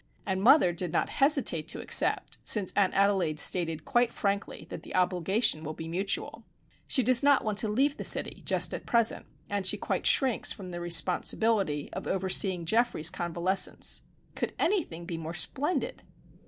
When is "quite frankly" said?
3.85-4.65